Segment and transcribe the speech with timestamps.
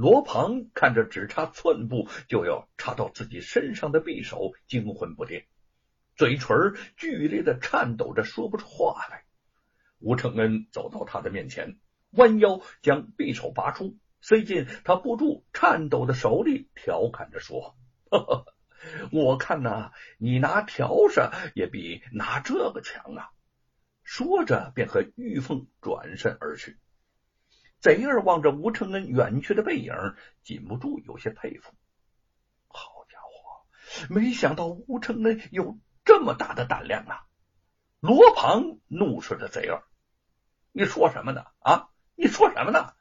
[0.00, 5.44] 罗庞看着只差寸步就要插到自己身上的匕首，惊魂不定，
[6.16, 9.24] 嘴唇剧烈的颤抖着，说不出话来。
[9.98, 11.76] 吴承恩走到他的面前，
[12.12, 17.76] 弯腰将匕首拔出，塞进他不住颤抖的手里，调侃着说
[18.10, 18.46] ：“呵呵
[19.12, 23.28] 我看呐，你拿笤帚也比拿这个强啊！”
[24.02, 26.78] 说着，便和玉凤转身而去。
[27.80, 29.94] 贼儿望着吴承恩远去的背影，
[30.42, 31.72] 禁不住有些佩服。
[32.68, 37.24] 好家伙，没想到吴承恩有这么大的胆量啊！
[38.00, 39.82] 罗庞怒视着贼儿
[40.72, 41.44] ：“你说什么呢？
[41.60, 42.92] 啊，你说什么呢？”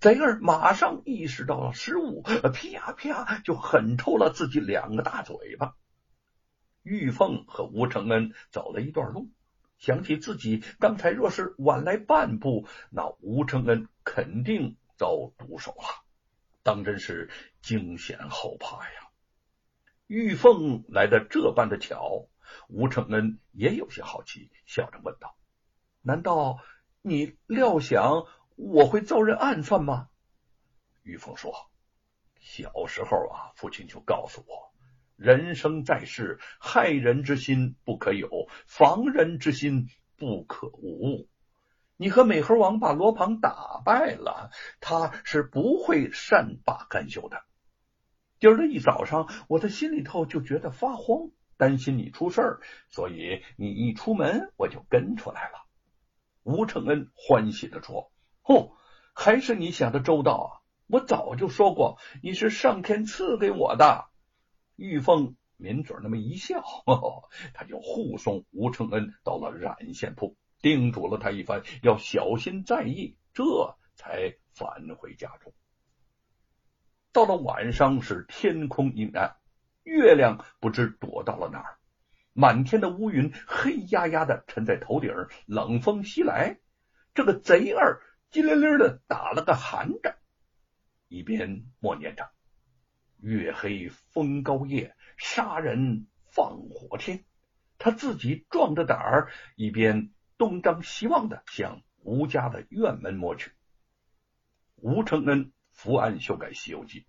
[0.00, 5.76] 贼儿马上意识到了失误，啪啪就狠抽了自己两个大嘴巴。
[6.82, 9.28] 玉凤和吴承恩走了一段路。
[9.78, 16.04] 想起自己刚才若是晚来半步，那吴承恩肯定遭毒手了，
[16.62, 17.30] 当真是
[17.60, 19.10] 惊险后怕呀！
[20.06, 22.28] 玉凤来的这般的巧，
[22.68, 25.36] 吴承恩也有些好奇，笑着问道
[26.00, 26.58] ：“难道
[27.02, 30.08] 你料想我会遭人暗算吗？”
[31.02, 31.52] 玉凤说
[32.40, 34.72] ：“小时候啊，父亲就告诉我。”
[35.16, 41.26] 人生在世，害人之心不可有，防人之心不可无。
[41.96, 44.50] 你和美猴王把罗庞打败了，
[44.80, 47.42] 他是不会善罢甘休的。
[48.38, 55.64] 今儿的一早上，我的心里头就觉得发慌，担心你出事儿，所以你一出门，我就跟出来了。
[56.42, 58.12] 吴承恩欢喜的说
[58.44, 58.72] ：“哦，
[59.14, 60.48] 还是你想的周到啊！
[60.86, 64.04] 我早就说过，你是上天赐给我的。”
[64.76, 66.62] 玉凤抿嘴那么一笑，
[67.54, 73.44] 他就护送吴承恩到了染线铺，叮嘱了他一番，要小心在意，这
[73.94, 74.68] 才返
[74.98, 75.54] 回家中。
[77.12, 79.36] 到了晚上，是天空阴暗，
[79.82, 81.78] 月亮不知躲到了哪儿，
[82.34, 85.10] 满天的乌云黑压压的沉在头顶，
[85.46, 86.60] 冷风袭来，
[87.14, 90.18] 这个贼儿叽灵灵的打了个寒战，
[91.08, 92.30] 一边默念着。
[93.20, 97.24] 月黑风高夜，杀人放火天。
[97.78, 103.52] 他自己壮着胆儿，一边东张西望的向吴家的院门摸去。
[104.76, 107.00] 吴承恩伏案修改《西游记》，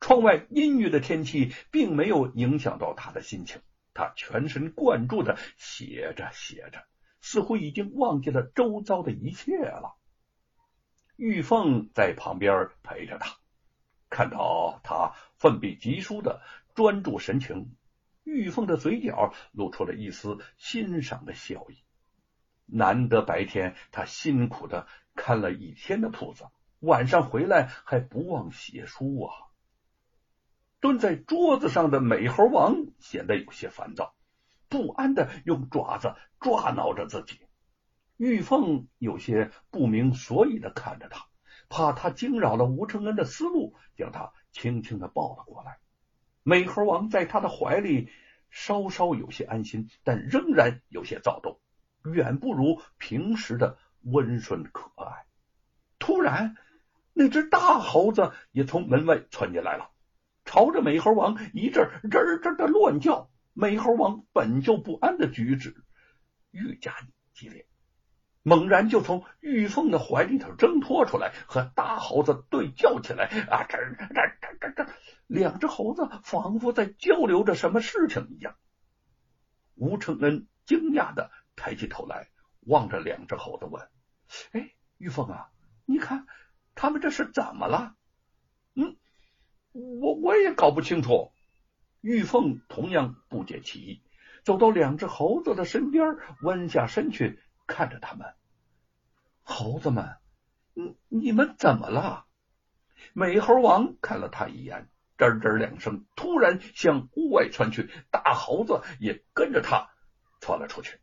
[0.00, 3.60] 窗外阴郁的天气并没有影响到他的心情。
[3.94, 6.84] 他全神贯注的写着写着，
[7.20, 9.96] 似乎已经忘记了周遭的一切了。
[11.16, 13.36] 玉凤在旁边陪着他。
[14.12, 16.42] 看到他奋笔疾书的
[16.74, 17.74] 专注神情，
[18.24, 21.82] 玉凤的嘴角露出了一丝欣赏的笑意。
[22.66, 26.44] 难得白天他辛苦的看了一天的铺子，
[26.78, 29.32] 晚上回来还不忘写书啊。
[30.78, 34.14] 蹲在桌子上的美猴王显得有些烦躁，
[34.68, 37.40] 不安的用爪子抓挠着自己。
[38.18, 41.26] 玉凤有些不明所以的看着他。
[41.68, 45.78] 怕他惊扰了吴承恩的思路，将他轻轻的抱了过来。
[46.42, 48.10] 美猴王在他的怀里
[48.50, 51.60] 稍稍有些安心，但仍然有些躁动，
[52.04, 55.26] 远不如平时的温顺可爱。
[55.98, 56.56] 突然，
[57.12, 59.90] 那只大猴子也从门外窜进来了，
[60.44, 63.30] 朝着美猴王一阵吱吱的乱叫。
[63.54, 65.84] 美猴王本就不安的举止
[66.50, 66.94] 愈加
[67.34, 67.66] 激烈。
[68.42, 73.26] 猛然就从玉凤的怀里头挣脱出来，和大猴子对叫起来。
[73.48, 74.06] 啊，这这
[74.40, 74.92] 这这这，
[75.26, 78.56] 两只猴子仿佛在交流着什么事情一样。
[79.74, 82.28] 吴承恩惊讶的抬起头来，
[82.66, 83.88] 望着两只猴子问
[84.52, 85.50] ：“哎，玉凤啊，
[85.86, 86.26] 你看
[86.74, 87.94] 他们这是怎么了
[88.74, 88.96] ？”“嗯，
[89.72, 91.32] 我我也搞不清楚。”
[92.02, 94.02] 玉凤同样不解其意，
[94.42, 97.38] 走到两只猴子的身边，弯下身去。
[97.72, 98.34] 看着他们，
[99.42, 100.18] 猴子们，
[100.74, 102.26] 你你们怎么了？
[103.14, 109.88] 美猴王看了他一眼，吱吱两声，突然向屋外窜去，大猴子也跟着他
[110.42, 111.00] 窜了出去。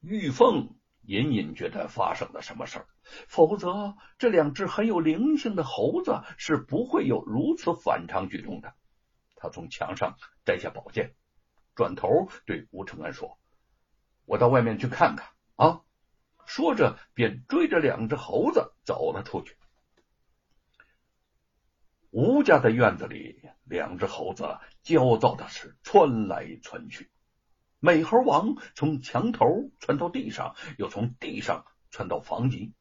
[0.00, 2.88] 玉凤隐隐觉得发生了什么事儿，
[3.28, 8.74] 否则这两只很有灵性的猴子是不会有如此反常举动的。
[9.36, 11.14] 他从墙上摘下宝剑，
[11.76, 13.38] 转头对吴承恩说
[14.26, 15.80] ：“我到外面去看看。”啊！
[16.46, 19.56] 说着，便追着两只猴子走了出去。
[22.10, 27.10] 吴家的院子里，两只猴子焦躁的是窜来窜去。
[27.80, 32.72] 美猴王从墙头窜到地上，又从地上窜到房脊，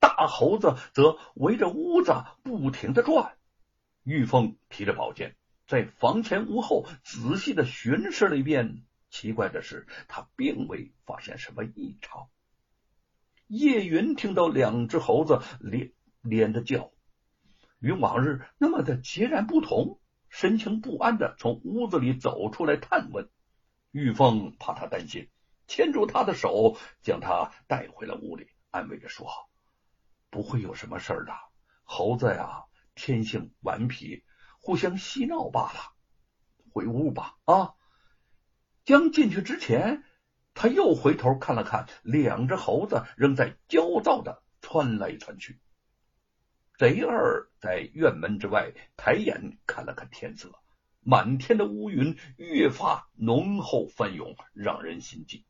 [0.00, 3.36] 大大猴子则围着屋子不停的转。
[4.02, 8.82] 玉凤提着宝剑，在房前屋后仔细的巡视了一遍。
[9.10, 12.28] 奇怪的是，他并未发现什么异常。
[13.46, 16.90] 叶云听到两只猴子连连着叫，
[17.78, 23.30] 与往日那么的截然不同，神情不安的从屋子里走出来探问。
[23.92, 25.30] 玉凤怕他担心，
[25.68, 29.28] 牵住他的手，将他带回了屋里，安慰着说
[30.28, 31.32] ：“不会有什么事的，
[31.84, 32.64] 猴子呀，
[32.94, 34.24] 天性顽皮，
[34.60, 35.94] 互相嬉闹罢了。
[36.72, 37.74] 回屋吧，啊！”
[38.86, 40.02] 将进去之前。
[40.54, 45.60] 他又回头看了看，两只猴子仍在焦躁的窜来窜去。
[46.78, 50.50] 贼二在院门之外抬眼看了看天色，
[51.02, 55.44] 满天的乌云越发浓厚翻涌，让人心悸。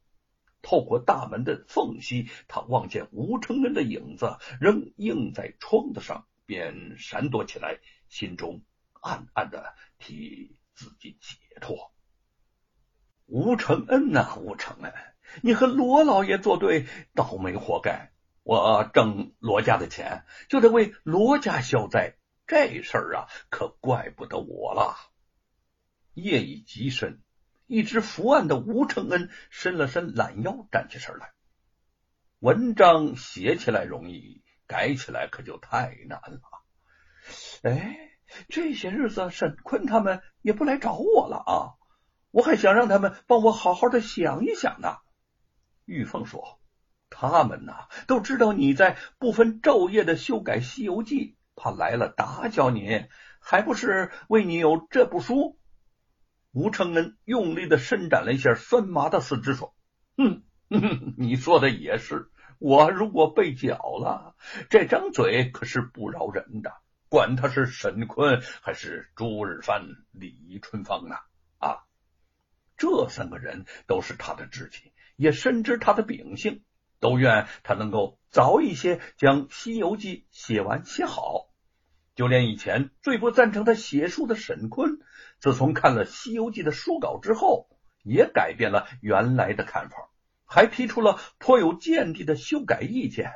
[0.61, 7.79] 透过大门的缝隙，他望见吴承恩的影子仍映在窗子上，便闪躲起来，
[8.09, 8.65] 心中
[9.01, 11.93] 暗暗的替自己解脱。
[13.27, 14.93] 吴承恩呐，吴承恩，
[15.43, 18.13] 你和罗老爷作对，倒霉活该！
[18.45, 24.97] 我挣罗家的钱，就得为罗家消灾，这事儿啊，可怪不得我了。
[26.15, 27.21] 夜已极深，
[27.67, 31.33] 一直伏案的吴承恩伸了伸懒腰，站起身来。
[32.39, 36.41] 文章写起来容易，改起来可就太难了。
[37.65, 37.99] 哎，
[38.49, 41.75] 这些日子沈坤他们也不来找我了啊。
[42.31, 44.97] 我还想让他们帮我好好的想一想呢。
[45.85, 46.61] 玉凤说
[47.09, 53.07] ：“他们呐，都知道你在不分昼夜的修改《西游记》，怕来了打搅你，
[53.41, 55.59] 还不是为你有这部书。”
[56.53, 59.75] 吴承恩用力的伸展了一下酸麻的四肢，说
[60.19, 60.43] ：“嗯，
[61.17, 62.31] 你说的也是。
[62.59, 64.35] 我如果被搅了，
[64.69, 66.73] 这张嘴可是不饶人的。
[67.09, 71.17] 管他是沈坤还是朱日藩、李春芳呢。”
[71.59, 71.86] 啊
[72.77, 76.63] 这三个人都是他的知己，也深知他的秉性，
[77.01, 81.51] 都愿他能够早一些将《西游记》写完写好。
[82.15, 85.01] 就连以前最不赞成他写书的沈坤，
[85.39, 87.69] 自从看了《西游记》的书稿之后，
[88.03, 90.09] 也改变了原来的看法，
[90.45, 93.33] 还提出了颇有见地的修改意见。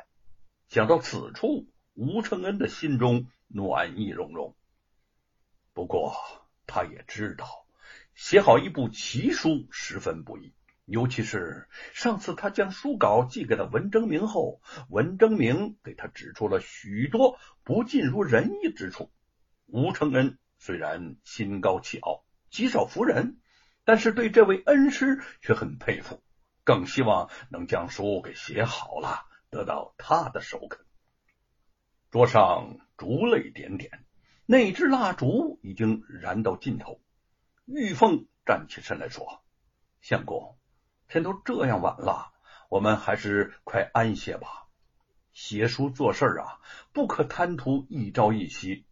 [0.67, 4.55] 想到此处，吴承恩的心中暖意融融。
[5.73, 6.15] 不过，
[6.65, 7.60] 他也知道。
[8.13, 10.53] 写好一部奇书十分不易，
[10.85, 19.11] 尤其是上次他将书稿寄给了文征明后，文征明给他指出了许多不尽如人意之处。
[19.65, 23.39] 吴承恩虽然心高气傲，极少服人，
[23.85, 26.21] 但是对这位恩师却很佩服，
[26.63, 30.85] 更希望能将书给写好了，得到他的首肯。
[32.11, 34.03] 桌上烛泪点点，
[34.45, 36.99] 那支蜡烛已经燃到尽头。
[37.73, 39.41] 玉凤站起身来说
[40.01, 40.57] ：“相公，
[41.07, 42.33] 天都这样晚了，
[42.69, 44.67] 我们还是快安歇吧。
[45.31, 46.59] 写书做事啊，
[46.91, 48.85] 不可贪图一朝一夕。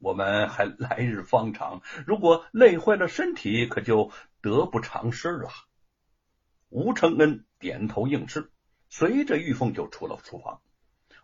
[0.00, 4.10] 我们还来日方长，如果累坏了身体，可就
[4.40, 5.50] 得不偿失了。”
[6.70, 8.50] 吴承恩点头应是，
[8.88, 10.60] 随着玉凤就出了厨房。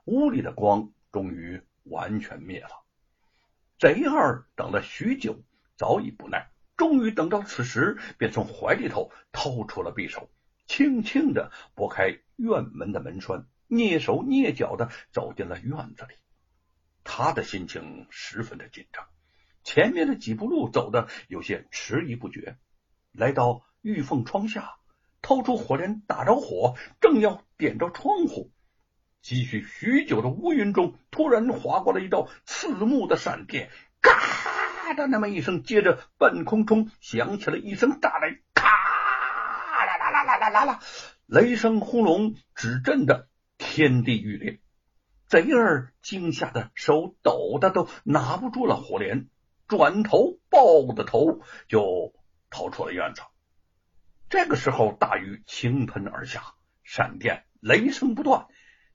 [0.05, 2.85] 屋里的光终于完全灭了。
[3.81, 5.43] 贼二等了许久，
[5.77, 6.54] 早已不耐。
[6.77, 10.29] 终于等到此时，便从怀里头掏出了匕首，
[10.67, 16.15] 轻轻的拨开院门的门栓，蹑手蹑脚的走进了院子里。
[17.05, 19.07] 他的心情十分的紧张，
[19.63, 22.57] 前面的几步路走的有些迟疑不决。
[23.13, 24.77] 来到玉凤窗下，
[25.23, 28.51] 掏出火镰打着火，正要点着窗户，
[29.23, 34.11] 积蓄许久的乌云中突然划过了一道刺目的闪电，嘎！
[34.85, 40.81] 咔的那么一声，接着半空中响起了一声炸雷，咔啦啦啦啦啦啦啦，
[41.25, 44.61] 雷声轰隆，只震得天地欲裂。
[45.27, 49.31] 贼儿惊吓的手抖的都拿不住了火镰，
[49.69, 52.13] 转头抱着头就
[52.51, 53.23] 逃出了院子。
[54.29, 56.43] 这个时候，大雨倾盆而下，
[56.83, 58.49] 闪电雷声不断，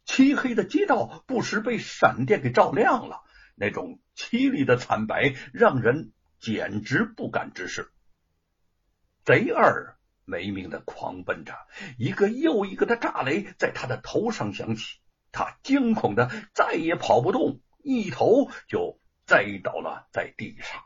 [0.05, 3.23] 漆黑的街道不时被闪电给照亮了。
[3.59, 7.91] 那种凄厉的惨白，让人简直不敢直视。
[9.25, 11.53] 贼二没命的狂奔着，
[11.97, 14.99] 一个又一个的炸雷在他的头上响起，
[15.31, 20.81] 他惊恐的再也跑不动，一头就栽倒了在地上。